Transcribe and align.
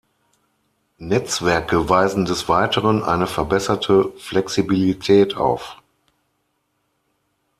Netzwerke 0.97 1.87
weisen 1.87 2.25
des 2.25 2.49
Weiteren 2.49 3.03
eine 3.03 3.27
verbesserte 3.27 4.11
Flexibilität 4.17 5.35
auf. 5.37 5.77